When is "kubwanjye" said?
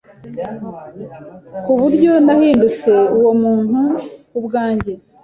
4.31-4.93